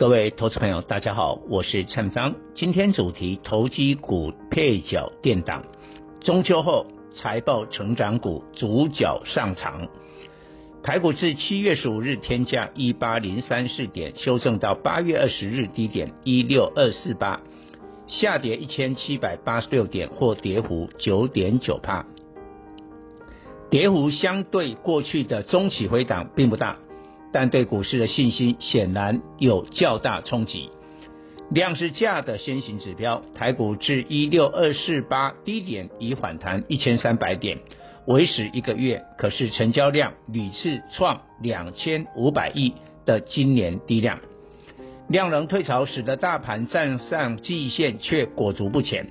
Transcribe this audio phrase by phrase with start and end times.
[0.00, 2.34] 各位投资朋友，大家好，我是蔡明彰。
[2.54, 5.62] 今天主题：投机股配角垫档，
[6.22, 9.86] 中秋后财报成长股主角上场。
[10.82, 17.42] 台股自七月十五日天价一八零三四点，修正到八月二十日低点一六二四八，
[18.06, 22.06] 下跌一千七百八十六点，或跌幅九点九趴。
[23.68, 26.78] 跌幅相对过去的中期回档并不大。
[27.32, 30.70] 但对股市的信心显然有较大冲击。
[31.50, 37.58] 量是价的先行指标，台股至一六二四八低点已反弹一千三百点，
[38.06, 42.74] 维持一个月，可是成交量屡次创两千五百亿
[43.04, 44.20] 的今年低量，
[45.08, 49.08] 量能退潮使得大盘站上季线却裹足不前。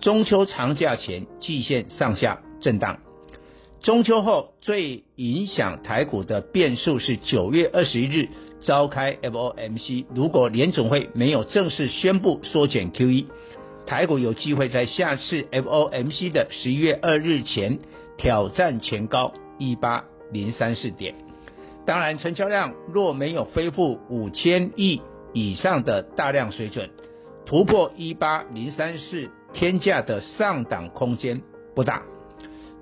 [0.00, 2.98] 中秋长假前，季线上下震荡。
[3.82, 8.28] 中秋后最影响台股的变数是九月二十一日
[8.60, 13.26] 召开 FOMC，如果联总会没有正式宣布缩减 QE，
[13.86, 17.78] 台股有机会在下次 FOMC 的十一月二日前
[18.16, 21.14] 挑战前高一八零三四点。
[21.86, 25.00] 当然，成交量若没有恢复五千亿
[25.32, 26.90] 以上的大量水准，
[27.46, 31.40] 突破一八零三四天价的上档空间
[31.74, 32.02] 不大。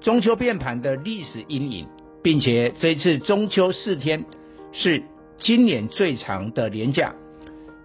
[0.01, 1.87] 中秋变盘的历史阴影，
[2.23, 4.25] 并且这次中秋四天
[4.73, 5.03] 是
[5.39, 7.15] 今年最长的年假，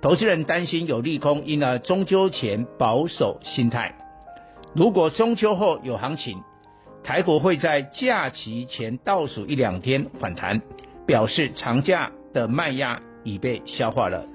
[0.01, 3.95] 投资人担心有利空，因而中秋前保守心态。
[4.73, 6.37] 如果中秋后有行情，
[7.03, 10.61] 台股会在假期前倒数一两天反弹，
[11.07, 14.27] 表示长假的卖压已被消化了。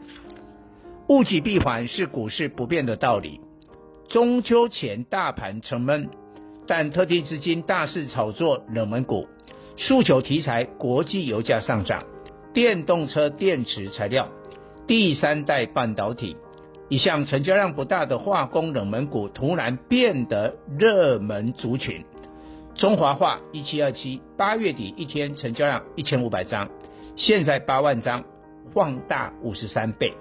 [1.08, 3.40] 物极必反是股市不变的道理，
[4.08, 6.10] 中秋前大盘沉闷。
[6.66, 9.26] 但特定资金大肆炒作冷门股，
[9.76, 12.02] 诉求题材，国际油价上涨，
[12.52, 14.28] 电动车电池材料，
[14.86, 16.36] 第三代半导体，
[16.88, 22.04] 一向成交量不大的化工冷门股突然变得热门族群。
[22.74, 26.68] 中华化一七二七，八月底一天成交量一千五百张，
[27.16, 28.24] 现在八万张，
[28.74, 30.12] 放大五十三倍，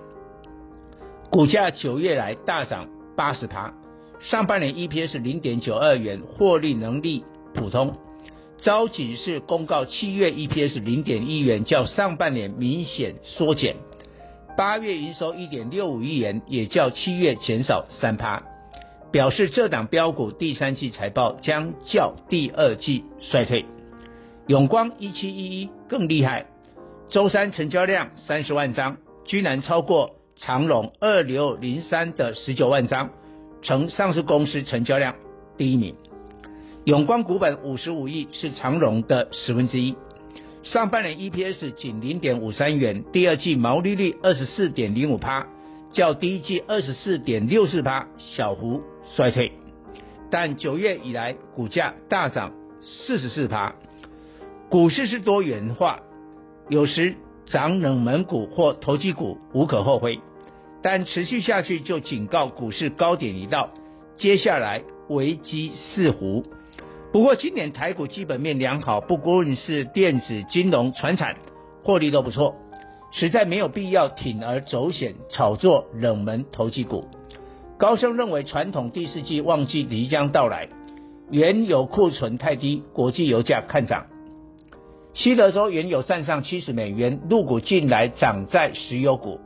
[1.30, 3.74] 股价九月来大涨八十趴。
[4.30, 7.96] 上半年 EPS 零点九二元，获利能力普通。
[8.58, 13.76] 招警是公告，七月 EPS 零点一元，较上半年明显缩减。
[14.58, 18.42] 八月营收一点六五亿元，也较七月减少三趴，
[19.12, 23.66] 表示这档标股第三季财报将较第二季衰退。
[24.48, 26.48] 永光一七一一更厉害，
[27.10, 33.12] 周三成交量三十万张，居然超过长隆二六零三的十九万张。
[33.66, 35.16] 成上市公司成交量
[35.58, 35.96] 第一名，
[36.84, 39.96] 永光股本五十五亿，是长荣的十分之一。
[40.62, 45.48] 上半年 EPS 仅零点五三元，第二季毛利率二十四点零五趴，
[45.92, 48.84] 较第一季二十四点六四趴小幅
[49.16, 49.52] 衰退。
[50.30, 53.74] 但九月以来股价大涨四十四趴。
[54.70, 56.02] 股市是多元化，
[56.70, 57.16] 有时
[57.48, 60.20] 涨冷门股或投机股无可厚非。
[60.86, 63.72] 但持续下去就警告股市高点已到，
[64.18, 66.44] 接下来危机四伏。
[67.12, 71.38] 不过今年台股基本面良好，不论是电子、金融、传产，
[71.84, 72.56] 获利都不错，
[73.12, 77.08] 实在没有必要铤而走险炒作冷门投机股。
[77.80, 80.70] 高盛认为传统第四季旺季即将到来，
[81.32, 84.06] 原油库存太低，国际油价看涨。
[85.16, 89.40] 西德州原油站上七十美元，陆股近来涨在石油股。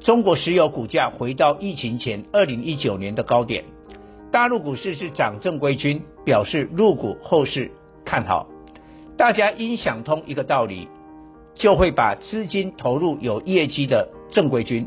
[0.00, 3.64] 中国石油股价回到疫情前二零一九年的高点，
[4.30, 7.70] 大陆股市是涨正规军，表示入股后市
[8.04, 8.46] 看好。
[9.16, 10.88] 大家应想通一个道理，
[11.54, 14.86] 就会把资金投入有业绩的正规军，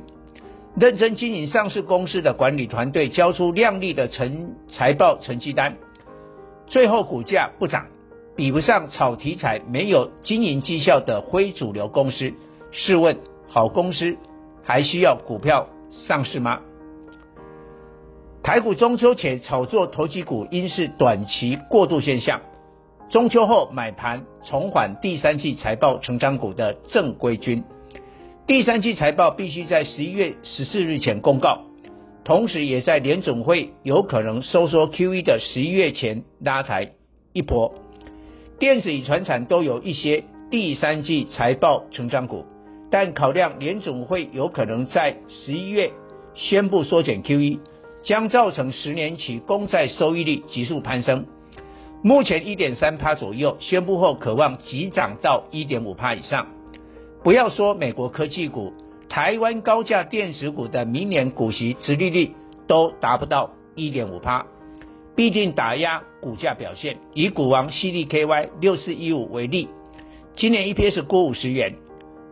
[0.79, 5.75] 认真经营上市公司的管理团队交出亮丽的成财报成绩单，
[6.67, 7.87] 最后股价不涨，
[8.35, 12.31] 比不上炒题材没有经营绩效的非主流公司。
[12.71, 13.17] 试问
[13.47, 14.15] 好公司，
[14.63, 16.61] 还需要股票上市吗？
[18.41, 22.41] 台股中秋前炒作投机股，应是短期过渡现象。
[23.09, 27.63] 中秋后买盘重返第三季财报成长股的正规军。
[28.47, 31.61] 第三季财报必须在十一月十四日前公告。
[32.23, 36.91] 同时也在联总会有可能收缩 QE 的十一月前拉抬
[37.33, 37.73] 一波。
[38.59, 42.45] 电子与传产都有一些第三季财报成长股，
[42.91, 45.91] 但考量联总会有可能在十一月
[46.33, 47.59] 宣布缩减 QE，
[48.03, 51.25] 将造成十年期公债收益率急速攀升。
[52.01, 56.47] 目前一点三趴左右，宣布后可望急涨到一点五趴以上。
[57.23, 58.73] 不要说美国科技股，
[59.09, 62.31] 台湾高价电子股的明年股息殖利率
[62.67, 64.45] 都达不到一点五趴，
[65.15, 66.97] 毕竟打压股价表现。
[67.13, 69.67] 以股王 CDKY 六四一五为例，
[70.37, 71.75] 今年 EPS 过五十元，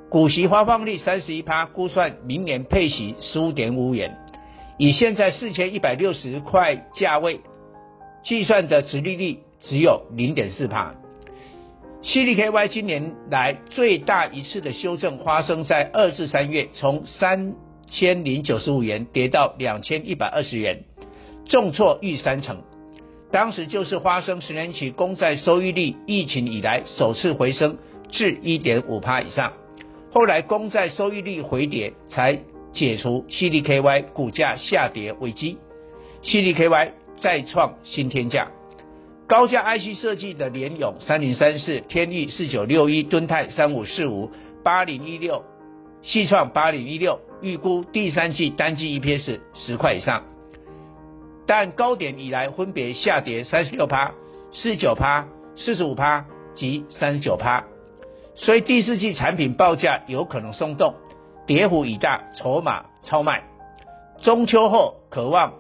[0.10, 4.18] 股息发放率三十一趴，估算明年配息十五点五元，
[4.78, 7.42] 以现在四千一百六十块价位
[8.24, 9.40] 计算的殖利率。
[9.60, 10.94] 只有零点四趴。
[12.04, 17.56] CDKY 今年来最大一次的修正发生在二至三月，从三
[17.88, 20.84] 千零九十五元跌到两千一百二十元，
[21.46, 22.62] 重挫逾三成。
[23.32, 27.80] 当时就是发生十年期公债收益率疫情以来首次回升
[28.10, 29.54] 至一点五趴以上，
[30.18, 32.40] 后来公债收益率回跌，才
[32.74, 35.60] 解除 CDKY 股价下跌危机
[36.24, 38.48] ，CDKY 再创新天价。
[39.28, 44.32] 高价 IC 设计的联咏三零三四、天钰四九六一、敦泰三五四五、
[44.64, 45.46] 八零一六、
[46.02, 50.24] 矽创八零一六，预估第三季单季 EPS 十块以上，
[51.46, 54.12] 但高点以来分别下跌三十六趴、
[54.52, 56.26] 四十九趴、四十五趴
[56.56, 57.64] 及三十九趴，
[58.38, 60.94] 所以第四季产品报价有可能松动，
[61.48, 63.44] 跌幅已大，筹码超卖，
[64.20, 65.54] 中秋后可望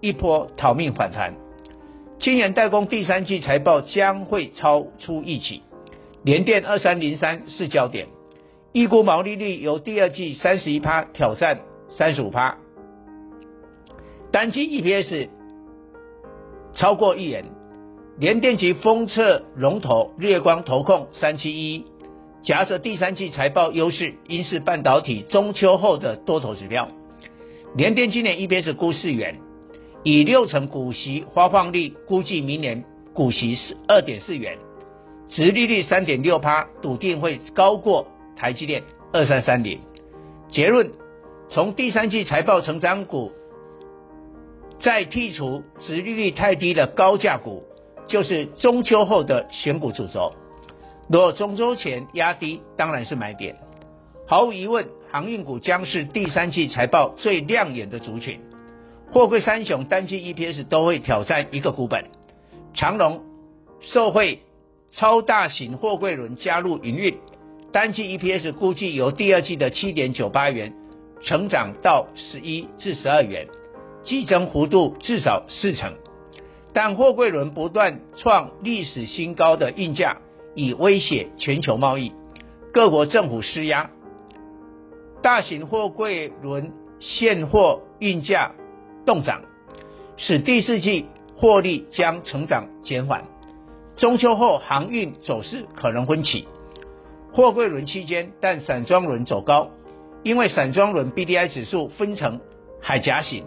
[0.00, 1.34] 一波逃命反弹。
[2.18, 5.62] 晶圆代工第三季财报将会超出预期，
[6.24, 8.08] 联电二三零三是焦点，
[8.72, 12.58] 预估毛利率由第二季三十一趴挑战三十五趴，
[14.32, 15.28] 单季 EPS
[16.74, 17.44] 超过一元。
[18.18, 21.84] 联电及封测龙头日月光投控三七一，
[22.48, 26.88] 假设第三季财报优势，应是半导体中秋后的多头指标。
[27.76, 29.36] 联电今年 EPS 估四元。
[30.02, 34.56] 以六成股息发放率，估计明年股息是二点四元，
[35.28, 39.78] 殖利率三点六趴，笃定会高过台积电二三三零。
[40.48, 40.90] 结论：
[41.50, 43.30] 从第三季财报成长股，
[44.80, 47.62] 再剔除殖利率太低的高价股，
[48.06, 50.32] 就是中秋后的选股主轴。
[51.08, 53.56] 若中周前压低，当然是买点。
[54.26, 58.40] 毫无疑问，航运股将是第三季财报最亮眼的族群。
[59.10, 62.04] 货柜三雄单季 EPS 都会挑战一个股本，
[62.74, 63.22] 长荣
[63.80, 64.42] 受惠
[64.92, 67.16] 超大型货柜轮加入营运，
[67.72, 70.74] 单季 EPS 估计由第二季的七点九八元
[71.22, 73.46] 成长到十一至十二元，
[74.04, 75.94] 季增幅度至少四成。
[76.74, 80.18] 但货柜轮不断创历史新高的运价，
[80.58, 82.12] 以威胁全球贸易，
[82.72, 83.88] 各国政府施压，
[85.22, 88.50] 大型货柜轮现货运价。
[89.06, 89.40] 动涨，
[90.18, 91.06] 使第四季
[91.36, 93.22] 获利将成长减缓。
[93.96, 96.46] 中秋后航运走势可能分歧，
[97.32, 99.70] 货柜轮期间，但散装轮走高，
[100.24, 102.40] 因为散装轮 BDI 指数分成
[102.82, 103.44] 海岬型、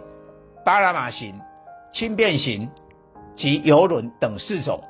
[0.64, 1.34] 巴拿马型、
[1.92, 2.70] 轻便型
[3.36, 4.82] 及邮轮等四种。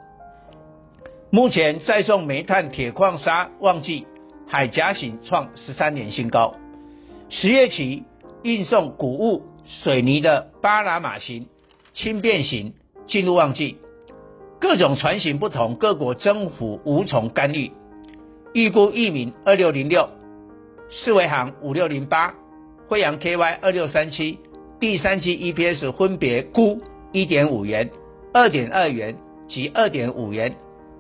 [1.35, 4.07] 目前载送煤炭、铁矿砂旺季，
[4.47, 6.57] 海岬型创十三年新高。
[7.31, 8.05] 十月起
[8.43, 9.43] 运送谷物。
[9.65, 11.47] 水泥的巴拿马型、
[11.95, 12.75] 轻便型
[13.07, 13.79] 进入旺季，
[14.61, 17.71] 各种船型不同，各国政府无从干预。
[18.53, 20.09] 预估一民二六零六、
[20.91, 22.35] 四维航五六零八、
[22.89, 24.41] 慧洋 KY 二六三七，
[24.81, 27.89] 第三期 EPS 分别估一点五元、
[28.35, 30.57] 二点二元及二点五元，